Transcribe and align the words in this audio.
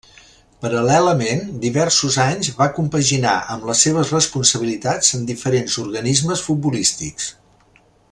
Paral·lelament 0.63 1.43
diversos 1.65 2.17
anys 2.23 2.49
va 2.61 2.69
compaginar 2.79 3.35
amb 3.57 3.69
les 3.73 3.85
seves 3.89 4.15
responsabilitats 4.17 5.15
en 5.19 5.31
diferents 5.33 5.81
organismes 5.87 6.47
futbolístics. 6.49 7.33